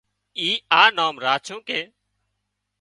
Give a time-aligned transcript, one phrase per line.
[0.39, 0.47] اي
[0.79, 1.79] آ نام راڇون ڪي